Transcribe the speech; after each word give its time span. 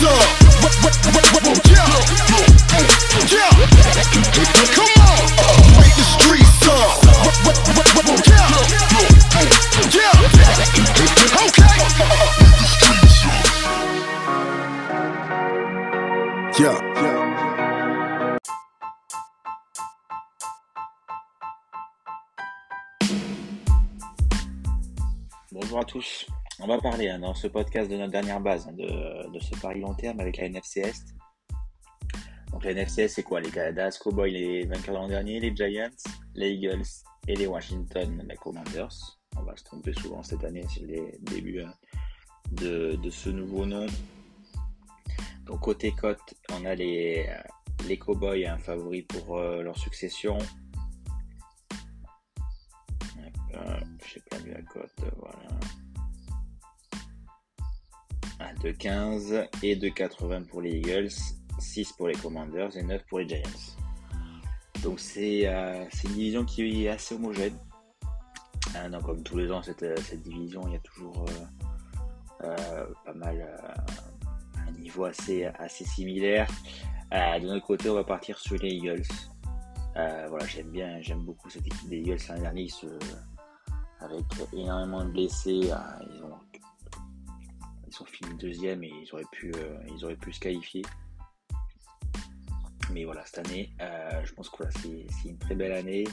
what's 0.00 0.12
up? 0.12 0.28
What, 0.62 0.74
what, 0.82 0.96
what, 1.14 1.26
what, 1.32 1.68
yeah, 1.68 1.86
yeah, 3.30 3.36
yeah. 3.36 3.50
Come 4.74 4.94
the 5.96 6.04
streets 6.04 6.68
up. 6.68 7.00
Yeah. 16.58 16.76
Bonjour 25.52 25.78
à 25.78 25.84
tous. 25.84 26.26
On 26.62 26.66
va 26.66 26.78
parler 26.78 27.08
hein, 27.08 27.20
dans 27.20 27.32
ce 27.32 27.46
podcast 27.46 27.90
de 27.90 27.96
notre 27.96 28.12
dernière 28.12 28.38
base, 28.38 28.68
hein, 28.68 28.72
de, 28.72 29.38
ce 29.40 29.58
pari 29.60 29.80
long 29.80 29.94
terme 29.94 30.20
avec 30.20 30.36
la 30.36 30.44
NFC 30.44 30.80
Est. 30.80 31.14
Donc 32.52 32.64
la 32.64 32.72
NFC 32.72 33.02
Est, 33.02 33.08
c'est 33.08 33.22
quoi? 33.22 33.40
Les 33.40 33.50
Dallas 33.50 33.98
Cowboys, 33.98 34.30
les 34.30 34.66
vainqueurs 34.66 34.94
de 34.94 35.00
l'an 35.00 35.08
dernier, 35.08 35.40
les 35.40 35.56
Giants, 35.56 35.88
les 36.34 36.50
Eagles 36.50 36.84
et 37.26 37.34
les 37.34 37.46
Washington 37.46 38.26
les 38.28 38.36
Commanders. 38.36 39.18
On 39.38 39.42
va 39.42 39.56
se 39.56 39.64
tromper 39.64 39.94
souvent 39.94 40.22
cette 40.22 40.44
année, 40.44 40.66
c'est 40.68 40.82
le 40.82 41.18
début 41.22 41.62
hein, 41.62 41.72
de, 42.52 42.98
ce 43.10 43.30
nouveau 43.30 43.64
nom. 43.64 43.86
Donc 45.46 45.60
côté 45.60 45.92
cote, 45.92 46.34
on 46.52 46.66
a 46.66 46.74
les, 46.74 47.26
les 47.88 47.96
Cowboys, 47.96 48.46
un 48.46 48.58
favori 48.58 49.02
pour 49.02 49.38
euh, 49.38 49.62
leur 49.62 49.78
succession. 49.78 50.36
j'ai 54.12 54.20
perdu 54.28 54.50
la 54.50 54.62
cote, 54.62 54.92
voilà. 55.18 55.60
De 58.62 58.72
15 58.72 59.48
et 59.62 59.76
de 59.76 59.88
80 59.88 60.42
pour 60.42 60.60
les 60.60 60.72
Eagles, 60.72 61.12
6 61.58 61.92
pour 61.92 62.08
les 62.08 62.14
Commanders 62.14 62.76
et 62.76 62.82
9 62.82 63.02
pour 63.06 63.20
les 63.20 63.28
Giants. 63.28 63.42
Donc 64.82 64.98
euh, 65.16 65.84
c'est 65.90 66.08
une 66.08 66.14
division 66.14 66.44
qui 66.44 66.84
est 66.84 66.88
assez 66.88 67.14
homogène. 67.14 67.56
Euh, 68.76 69.00
comme 69.00 69.22
tous 69.22 69.36
les 69.36 69.50
ans, 69.50 69.62
cette, 69.62 69.84
cette, 70.00 70.22
division, 70.22 70.62
il 70.68 70.74
y 70.74 70.76
a 70.76 70.80
toujours 70.80 71.24
euh, 72.42 72.86
pas 73.04 73.12
mal 73.14 73.46
un 74.66 74.70
niveau 74.72 75.04
assez, 75.04 75.44
assez 75.44 75.84
similaire. 75.84 76.48
de 77.12 77.46
notre 77.46 77.66
côté, 77.66 77.90
on 77.90 77.94
va 77.94 78.04
partir 78.04 78.38
sur 78.38 78.56
les 78.56 78.70
Eagles. 78.70 79.02
voilà, 79.94 80.46
j'aime 80.46 80.70
bien, 80.70 81.00
j'aime 81.00 81.20
beaucoup 81.20 81.50
cette 81.50 81.66
équipe 81.66 81.88
des 81.88 81.98
Eagles. 81.98 82.18
L'année 82.28 82.42
dernière, 82.42 82.98
avec 84.00 84.24
énormément 84.52 85.04
de 85.04 85.10
blessés. 85.10 85.70
Hein, 85.70 85.98
ils 86.14 86.22
ont, 86.22 86.38
ils 87.90 87.94
sont 87.94 88.04
finis 88.04 88.34
deuxième 88.36 88.84
et 88.84 88.88
ils 89.02 89.12
auraient 89.12 89.24
pu, 89.32 89.52
euh, 89.56 89.76
ils 89.88 90.04
auraient 90.04 90.16
pu 90.16 90.32
se 90.32 90.40
qualifier. 90.40 90.82
Mais 92.92 93.04
voilà, 93.04 93.24
cette 93.26 93.46
année, 93.46 93.72
euh, 93.80 94.24
je 94.24 94.32
pense 94.32 94.48
que 94.48 94.64
c'est 94.70 95.28
une 95.28 95.38
très 95.38 95.54
belle 95.54 95.72
année. 95.72 96.04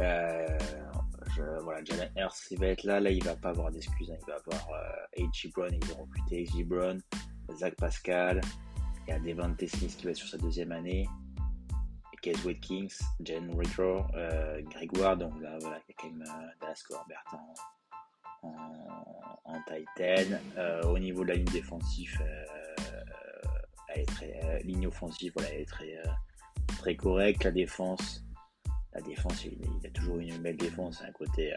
Euh, 0.00 0.58
voilà, 1.62 1.84
Jalen 1.84 2.10
Hurts 2.16 2.50
il 2.50 2.58
va 2.58 2.66
être 2.66 2.84
là. 2.84 3.00
Là, 3.00 3.10
il 3.10 3.22
va 3.22 3.36
pas 3.36 3.50
avoir 3.50 3.70
d'excuses. 3.70 4.10
Hein. 4.10 4.16
Il 4.20 4.26
va 4.26 4.36
avoir 4.36 4.68
H.G. 5.16 5.50
Brown. 5.54 5.72
Ils 5.72 5.92
ont 5.92 6.02
recruté 6.02 6.44
H.G. 6.44 6.64
Brown, 6.64 7.00
Zach 7.56 7.74
Pascal. 7.76 8.40
Il 9.06 9.10
y 9.10 9.12
a 9.12 9.18
Devante 9.18 9.66
Smith 9.66 9.96
qui 9.96 10.04
va 10.04 10.10
être 10.10 10.16
sur 10.16 10.28
sa 10.28 10.38
deuxième 10.38 10.72
année. 10.72 11.06
Case 12.24 12.48
Kings, 12.62 12.98
Jen 13.20 13.54
Ritter, 13.54 14.00
euh, 14.14 14.62
donc 14.62 15.42
là 15.42 15.58
voilà, 15.60 15.78
il 15.86 15.90
y 15.90 15.92
a 15.92 15.94
quand 15.98 16.10
même 16.10 16.22
euh, 16.22 16.46
Dallas 16.58 16.82
Corbett 16.88 17.18
en, 19.44 19.60
Titan. 19.66 20.36
Euh, 20.58 20.82
au 20.84 20.98
niveau 20.98 21.22
de 21.22 21.28
la 21.28 21.34
ligne 21.36 21.52
défensive, 21.52 22.20
elle 23.88 24.02
est 24.02 24.06
très, 24.06 24.62
ligne 24.64 24.86
offensive, 24.86 25.32
voilà, 25.36 25.50
elle 25.52 25.60
est 25.62 25.68
très, 25.68 26.02
très 26.78 26.96
correcte. 26.96 27.44
La 27.44 27.50
défense, 27.50 28.24
la 28.92 29.00
défense, 29.00 29.44
il, 29.44 29.86
a 29.86 29.90
toujours 29.90 30.18
une 30.18 30.38
belle 30.38 30.56
défense, 30.56 31.02
un 31.02 31.06
hein, 31.06 31.12
côté 31.14 31.52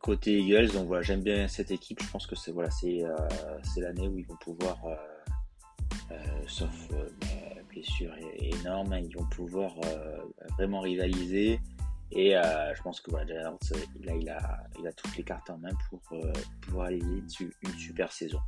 côté 0.00 0.40
Eagles. 0.40 0.72
Donc 0.72 0.88
voilà, 0.88 1.02
j'aime 1.02 1.22
bien 1.22 1.48
cette 1.48 1.70
équipe. 1.70 2.02
Je 2.02 2.10
pense 2.10 2.26
que 2.26 2.36
c'est 2.36 2.52
voilà, 2.52 2.70
c'est 2.70 3.00
l'année 3.80 4.08
où 4.08 4.18
ils 4.18 4.26
vont 4.26 4.36
pouvoir, 4.36 4.78
sauf 6.46 6.88
blessure 7.72 8.14
est 8.14 8.54
énorme. 8.60 8.94
Ils 9.02 9.16
vont 9.16 9.26
pouvoir 9.26 9.74
euh, 9.84 10.18
vraiment 10.56 10.80
rivaliser. 10.80 11.60
Et 12.14 12.36
euh, 12.36 12.74
je 12.74 12.82
pense 12.82 13.00
que 13.00 13.10
voilà, 13.10 13.32
là, 13.32 13.56
il 14.20 14.28
a, 14.28 14.58
il 14.78 14.86
a 14.86 14.92
toutes 14.92 15.16
les 15.16 15.22
cartes 15.22 15.48
en 15.48 15.58
main 15.58 15.70
pour 15.88 16.00
euh, 16.12 16.32
pouvoir 16.60 16.86
aller 16.86 17.00
dessus 17.22 17.54
une 17.62 17.72
super 17.78 18.12
saison. 18.12 18.38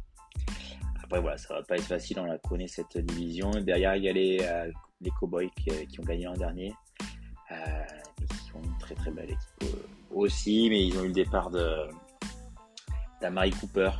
Après, 1.02 1.20
voilà, 1.20 1.38
ça 1.38 1.54
va 1.54 1.62
pas 1.62 1.76
être 1.76 1.84
facile, 1.84 2.18
on 2.20 2.24
la 2.24 2.38
connaît 2.38 2.68
cette 2.68 2.98
division. 2.98 3.50
Derrière, 3.50 3.96
il 3.96 4.04
y 4.04 4.08
a 4.08 4.12
les, 4.12 4.70
les 5.00 5.10
Cowboys 5.18 5.50
qui, 5.56 6.00
ont 6.00 6.02
gagné 6.02 6.26
en 6.26 6.34
dernier. 6.34 6.74
qui 7.48 8.54
ont 8.54 8.62
une 8.62 8.78
très 8.78 8.94
très 8.94 9.10
belle 9.10 9.30
équipe 9.30 9.76
aussi, 10.10 10.68
mais 10.68 10.86
ils 10.86 10.98
ont 10.98 11.04
eu 11.04 11.08
le 11.08 11.12
départ 11.12 11.50
de 11.50 11.88
d'Amari 13.20 13.50
Cooper. 13.50 13.90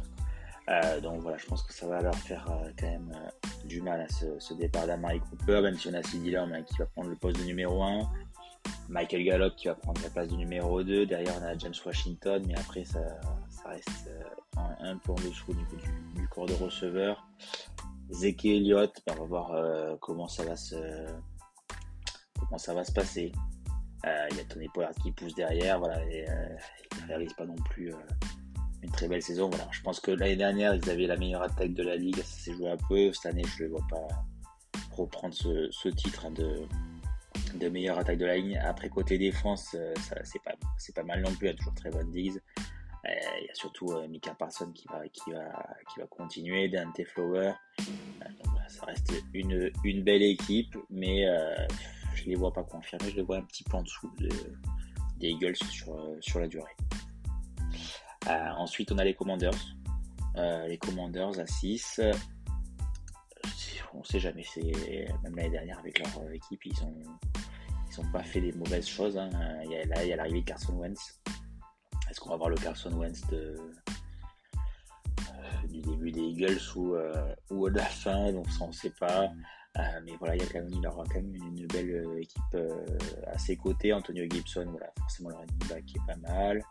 donc 1.02 1.20
voilà, 1.22 1.36
je 1.38 1.46
pense 1.46 1.62
que 1.62 1.72
ça 1.72 1.86
va 1.86 2.00
leur 2.02 2.14
faire 2.14 2.44
quand 2.78 2.86
même 2.86 3.12
du 3.64 3.80
mal 3.80 4.00
à 4.00 4.08
ce, 4.08 4.54
départ 4.54 4.86
d'Amari 4.86 5.20
Cooper, 5.20 5.60
même 5.62 5.78
si 5.78 5.88
on 5.88 5.94
a 5.94 6.02
CD 6.02 6.30
Lamb 6.30 6.52
qui 6.64 6.76
va 6.78 6.86
prendre 6.86 7.10
le 7.10 7.16
poste 7.16 7.38
de 7.38 7.44
numéro 7.44 7.82
1, 7.82 8.10
Michael 8.88 9.24
Gallup 9.24 9.56
qui 9.56 9.68
va 9.68 9.74
prendre 9.74 10.00
la 10.02 10.10
place 10.10 10.28
de 10.28 10.36
numéro 10.36 10.82
2, 10.82 11.06
derrière 11.06 11.34
on 11.40 11.44
a 11.44 11.56
James 11.56 11.74
Washington, 11.84 12.42
mais 12.46 12.56
après 12.58 12.84
ça, 12.84 13.00
reste 13.66 14.08
euh, 14.08 14.60
un, 14.80 14.98
peu 14.98 15.12
en 15.12 15.16
dessous 15.16 15.54
du, 16.14 16.28
corps 16.28 16.46
de 16.46 16.54
receveur. 16.54 17.26
Zeke 18.10 18.44
Elliott, 18.44 19.00
ben, 19.06 19.14
on 19.16 19.22
va 19.22 19.26
voir 19.26 19.52
euh, 19.52 19.96
comment 20.00 20.28
ça 20.28 20.44
va 20.44 20.56
se 20.56 20.76
comment 22.38 22.58
ça 22.58 22.74
va 22.74 22.84
se 22.84 22.92
passer. 22.92 23.32
Euh, 24.06 24.26
il 24.30 24.36
y 24.36 24.40
a 24.40 24.44
Tony 24.44 24.68
Pollard 24.68 24.94
qui 25.02 25.12
pousse 25.12 25.34
derrière, 25.34 25.78
voilà, 25.78 26.04
il 26.04 26.24
ne 27.02 27.06
réalise 27.08 27.32
pas 27.32 27.46
non 27.46 27.56
plus 27.70 27.90
une 28.82 28.90
très 28.90 29.08
belle 29.08 29.22
saison. 29.22 29.50
Je 29.70 29.80
pense 29.80 29.98
que 29.98 30.10
l'année 30.10 30.36
dernière, 30.36 30.74
ils 30.74 30.90
avaient 30.90 31.06
la 31.06 31.16
meilleure 31.16 31.42
attaque 31.42 31.72
de 31.72 31.82
la 31.82 31.96
ligue. 31.96 32.16
Ça 32.18 32.44
s'est 32.44 32.52
joué 32.52 32.70
un 32.70 32.76
peu. 32.88 33.12
Cette 33.14 33.32
année, 33.32 33.44
je 33.56 33.64
ne 33.64 33.70
vois 33.70 33.86
pas 33.88 34.06
reprendre 34.92 35.34
ce, 35.34 35.88
titre 35.88 36.26
hein, 36.26 36.30
de, 36.30 36.66
de 37.58 37.68
meilleure 37.68 37.98
attaque 37.98 38.18
de 38.18 38.26
la 38.26 38.36
ligne. 38.36 38.58
Après, 38.58 38.88
côté 38.88 39.18
défense, 39.18 39.74
euh, 39.74 39.94
c'est 40.24 40.42
pas, 40.42 40.54
pas 40.94 41.02
mal 41.02 41.22
non 41.22 41.34
plus. 41.34 41.46
Il 41.46 41.50
y 41.50 41.52
a 41.52 41.56
toujours 41.56 41.74
très 41.74 41.90
bonne 41.90 42.10
Diggs. 42.10 42.38
Euh, 43.06 43.10
il 43.40 43.46
y 43.46 43.50
a 43.50 43.54
surtout 43.54 43.92
euh, 43.92 44.08
Mika 44.08 44.34
Parson 44.34 44.72
qui 44.72 44.86
va, 44.88 45.06
qui 45.08 45.30
va, 45.30 45.76
qui 45.92 46.00
va 46.00 46.06
continuer, 46.06 46.68
Dante 46.68 47.04
Flower. 47.04 47.52
ça 48.68 48.86
reste 48.86 49.12
une, 49.34 49.70
une 49.84 50.02
belle 50.02 50.22
équipe, 50.22 50.76
mais 50.90 51.26
je 52.14 52.24
ne 52.24 52.28
les 52.30 52.34
vois 52.34 52.52
pas 52.52 52.64
confirmer. 52.64 53.10
Je 53.10 53.16
les 53.16 53.22
vois 53.22 53.38
un 53.38 53.42
petit 53.42 53.64
peu 53.64 53.76
en 53.76 53.82
dessous 53.82 54.10
des 54.18 55.28
Eagles 55.28 55.56
sur, 55.70 56.16
sur 56.20 56.40
la 56.40 56.48
durée. 56.48 56.76
Ensuite, 58.26 58.90
on 58.92 58.98
a 58.98 59.04
les 59.04 59.14
Commanders. 59.14 59.76
Les 60.36 60.78
Commanders 60.78 61.38
à 61.38 61.46
6. 61.46 62.00
On 63.94 64.02
sait 64.02 64.18
jamais. 64.18 64.44
Même 65.22 65.36
l'année 65.36 65.50
dernière, 65.50 65.78
avec 65.78 65.98
leur 66.00 66.30
équipe, 66.32 66.66
ils 66.66 66.82
ont, 66.82 66.94
ils 67.96 68.00
ont 68.00 68.10
pas 68.10 68.22
fait 68.22 68.40
des 68.40 68.52
mauvaises 68.52 68.86
choses. 68.86 69.16
Hein. 69.16 69.30
Il 69.64 69.70
y 69.70 69.76
a, 69.76 69.84
là, 69.86 70.04
il 70.04 70.08
y 70.08 70.12
a 70.12 70.16
l'arrivée 70.16 70.40
de 70.40 70.46
Carson 70.46 70.74
Wentz. 70.74 71.20
Est-ce 72.10 72.20
qu'on 72.20 72.30
va 72.30 72.36
voir 72.36 72.50
le 72.50 72.56
Carson 72.56 72.92
Wentz 72.92 73.22
euh, 73.32 73.56
du 75.68 75.80
début 75.80 76.12
des 76.12 76.20
Eagles 76.20 76.60
ou, 76.76 76.96
ou 77.50 77.70
de 77.70 77.76
la 77.76 77.84
fin? 77.84 78.32
Donc 78.32 78.50
ça, 78.50 78.64
on 78.64 78.68
ne 78.68 78.72
sait 78.72 78.92
pas. 78.98 79.30
Euh, 79.76 79.82
mais 80.04 80.12
voilà, 80.20 80.36
il, 80.36 80.42
y 80.42 80.44
a 80.44 80.46
quand 80.46 80.60
même, 80.60 80.70
il 80.70 80.86
aura 80.86 81.04
quand 81.04 81.16
même 81.16 81.34
une 81.34 81.66
belle 81.66 81.90
euh, 81.90 82.20
équipe 82.20 82.42
euh, 82.54 82.86
à 83.26 83.38
ses 83.38 83.56
côtés. 83.56 83.92
Antonio 83.92 84.24
Gibson, 84.30 84.66
voilà, 84.70 84.92
forcément 84.98 85.30
le 85.30 85.36
running 85.36 85.68
back 85.68 85.84
qui 85.84 85.96
est 85.96 86.06
pas 86.06 86.16
mal. 86.16 86.62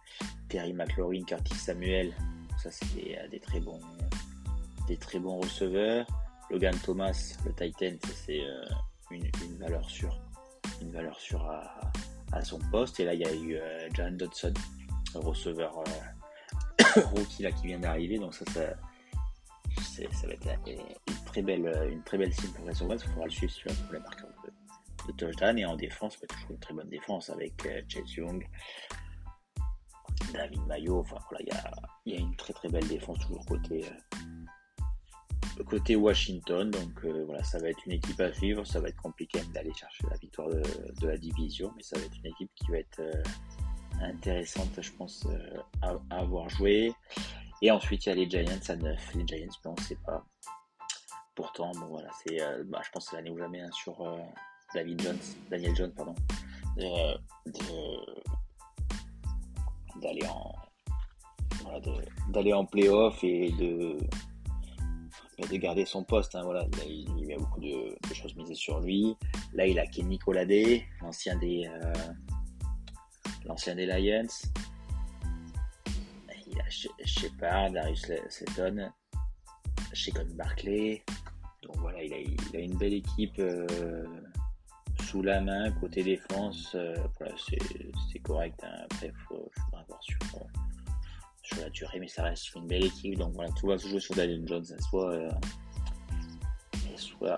Terry 0.47 0.71
McLaurin, 0.71 1.23
Curtis 1.23 1.55
Samuel, 1.55 2.13
ça 2.57 2.71
c'est 2.71 3.29
des, 3.29 3.39
très 3.41 3.59
bons, 3.59 3.79
des 4.87 4.95
très 4.95 5.19
bons 5.19 5.39
receveurs. 5.39 6.07
Logan 6.49 6.75
Thomas, 6.81 7.35
le 7.45 7.53
Titan, 7.53 7.97
c'est 8.25 8.43
une, 9.11 9.29
valeur 9.59 9.89
sûre, 9.89 10.21
une 10.83 10.91
valeur 10.91 11.19
sûre 11.19 11.49
à, 12.31 12.43
son 12.43 12.59
poste. 12.71 12.99
Et 12.99 13.05
là, 13.05 13.13
il 13.13 13.21
y 13.21 13.25
a 13.25 13.33
eu 13.33 13.59
John 13.93 14.17
Dodson, 14.17 14.53
receveur 15.15 15.83
rookie 17.13 17.43
là 17.43 17.51
qui 17.51 17.67
vient 17.67 17.79
d'arriver. 17.79 18.17
Donc 18.17 18.33
ça, 18.33 18.45
ça 18.53 18.61
ça 20.11 20.27
va 20.27 20.33
être 20.33 20.47
une 20.67 21.15
très 21.25 21.41
belle, 21.41 21.89
une 21.91 22.03
très 22.03 22.17
belle 22.17 22.33
cible 22.33 22.53
pour 22.53 22.65
Russell 22.65 22.87
Il 22.91 22.99
faudra 22.99 23.25
le 23.25 23.31
suivre 23.31 23.53
sur 23.53 23.71
pour 23.73 23.93
la 23.93 23.99
marqueur 23.99 24.29
de, 24.43 25.11
de, 25.11 25.17
touchdown. 25.17 25.57
Et 25.59 25.65
en 25.65 25.75
défense, 25.75 26.19
va 26.19 26.27
toujours 26.27 26.51
une 26.51 26.59
très 26.59 26.73
bonne 26.73 26.89
défense 26.89 27.29
avec 27.29 27.65
euh, 27.65 27.81
Chase 27.87 28.13
Young, 28.13 28.47
David 30.33 30.65
Mayo. 30.67 30.99
Enfin 30.99 31.17
voilà, 31.29 31.45
il 32.05 32.13
y 32.13 32.15
a, 32.15 32.19
une 32.19 32.35
très 32.35 32.53
très 32.53 32.69
belle 32.69 32.87
défense 32.87 33.19
toujours 33.19 33.45
côté, 33.45 33.85
euh, 33.85 34.12
côté 35.61 35.95
Washington. 35.95 36.71
Donc 36.71 37.05
euh, 37.05 37.23
voilà, 37.25 37.43
ça 37.43 37.59
va 37.59 37.69
être 37.69 37.85
une 37.85 37.93
équipe 37.93 38.19
à 38.19 38.33
suivre. 38.33 38.65
Ça 38.65 38.79
va 38.79 38.89
être 38.89 39.01
compliqué 39.01 39.39
d'aller 39.53 39.73
chercher 39.73 40.05
la 40.09 40.17
victoire 40.17 40.49
de, 40.49 41.07
la 41.07 41.17
division, 41.17 41.71
mais 41.75 41.83
ça 41.83 41.97
va 41.99 42.05
être 42.05 42.17
une 42.17 42.31
équipe 42.31 42.49
qui 42.55 42.71
va 42.71 42.77
être 42.77 43.01
intéressante, 44.01 44.81
je 44.81 44.91
pense, 44.91 45.27
à, 45.81 45.93
à 46.09 46.19
avoir 46.19 46.49
joué. 46.49 46.93
Et 47.61 47.71
ensuite, 47.71 48.05
il 48.05 48.09
y 48.09 48.11
a 48.11 48.15
les 48.15 48.29
Giants 48.29 48.59
à 48.67 48.75
9. 48.75 49.15
Les 49.15 49.25
Giants, 49.25 49.47
on 49.65 49.71
ne 49.71 49.79
sait 49.79 49.97
pas. 50.05 50.25
Pourtant, 51.35 51.71
bon, 51.71 51.87
voilà, 51.87 52.09
c'est, 52.21 52.41
euh, 52.41 52.63
bah, 52.65 52.81
je 52.83 52.91
pense 52.91 53.05
que 53.05 53.11
c'est 53.11 53.15
l'année 53.15 53.31
ou 53.31 53.37
jamais 53.37 53.63
sur 53.71 54.01
euh, 54.01 54.17
David 54.75 55.01
Jones, 55.01 55.19
Daniel 55.49 55.75
Jones, 55.75 55.93
pardon, 55.93 56.13
d'aller 59.95 60.25
en 60.27 60.53
voilà, 61.63 61.79
d'aller 62.29 62.53
en 62.53 62.65
playoff 62.65 63.23
et 63.23 63.51
de 63.53 63.97
de 65.39 65.57
garder 65.57 65.85
son 65.85 66.03
poste. 66.03 66.35
Hein, 66.35 66.43
voilà, 66.43 66.65
il, 66.85 67.25
y 67.25 67.33
a 67.33 67.37
beaucoup 67.37 67.61
de, 67.61 67.95
choses 68.13 68.35
misées 68.35 68.55
sur 68.55 68.79
lui. 68.79 69.15
Là, 69.53 69.65
il 69.65 69.79
a 69.79 69.85
Kenny 69.87 70.19
Colade, 70.19 70.81
l'ancien 71.01 71.37
des 71.37 71.67
euh, 71.67 71.93
l'ancien 73.45 73.75
des 73.75 73.85
Lions. 73.85 74.27
il 76.47 76.59
a 76.59 76.69
Shepard, 77.05 77.71
Darius 77.71 78.11
Seton, 78.29 78.91
Shekon 79.93 80.27
Barclay. 80.35 81.03
Donc 81.63 81.77
voilà, 81.77 82.03
il 82.03 82.13
a, 82.13 82.17
il 82.19 82.55
a 82.55 82.59
une 82.59 82.77
belle 82.77 82.93
équipe 82.93 83.39
euh, 83.39 84.05
sous 85.05 85.21
la 85.21 85.41
main, 85.41 85.71
côté 85.71 86.03
défense. 86.03 86.71
Euh, 86.75 86.95
voilà, 87.19 87.35
c'est 88.11 88.19
correct. 88.19 88.59
Hein. 88.63 88.85
Après, 88.85 89.07
il 89.07 89.13
faudra 89.27 89.83
voir 89.87 90.03
sur, 90.03 90.17
la 91.61 91.69
durée, 91.69 91.99
mais 91.99 92.07
ça 92.07 92.23
reste 92.23 92.53
une 92.55 92.67
belle 92.67 92.85
équipe. 92.85 93.17
Donc 93.17 93.33
voilà, 93.33 93.51
tout 93.51 93.67
va 93.67 93.77
se 93.77 93.87
jouer 93.87 93.99
sur 93.99 94.15
Daniel 94.15 94.47
Jones. 94.47 94.65
Soit, 94.89 95.29
soit 96.95 97.37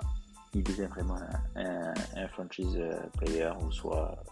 il 0.53 0.63
devient 0.63 0.87
vraiment 0.87 1.17
un, 1.55 2.27
franchise 2.29 2.79
player, 3.17 3.51
ou 3.61 3.71
soit 3.71 4.23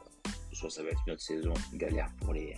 soit 0.53 0.69
ça 0.69 0.83
va 0.83 0.89
être 0.89 1.01
une 1.07 1.13
autre 1.13 1.21
saison 1.21 1.53
galère 1.73 2.09
pour 2.21 2.33
les, 2.33 2.55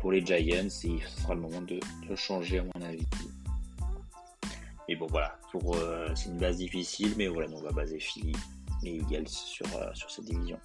pour 0.00 0.12
les 0.12 0.24
Giants 0.24 0.66
et 0.66 0.68
ce 0.70 1.22
sera 1.22 1.34
le 1.34 1.40
moment 1.40 1.62
de, 1.62 1.80
changer 2.16 2.58
à 2.58 2.62
mon 2.62 2.82
avis. 2.84 3.06
Mais 4.88 4.96
bon 4.96 5.06
voilà, 5.06 5.38
pour 5.52 5.76
euh, 5.76 6.08
c'est 6.14 6.30
une 6.30 6.38
base 6.38 6.56
difficile, 6.56 7.12
mais 7.16 7.28
voilà, 7.28 7.48
on 7.52 7.60
va 7.60 7.70
baser 7.72 8.00
Philly 8.00 8.32
et 8.84 8.96
Eagles 8.96 9.28
sur, 9.28 9.66
euh, 9.76 9.92
sur 9.92 10.10
cette 10.10 10.24
division. 10.24 10.58